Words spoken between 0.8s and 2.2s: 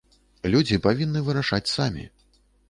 павінны вырашаць самі.